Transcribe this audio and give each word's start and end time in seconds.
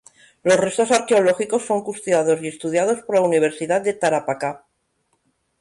Los 0.41 0.57
restos 0.57 0.89
arqueológicos 0.89 1.63
son 1.63 1.83
custodiados 1.83 2.41
y 2.41 2.47
estudiados 2.47 3.03
por 3.03 3.17
la 3.17 3.21
Universidad 3.21 3.81
de 3.81 3.93
Tarapacá. 3.93 4.65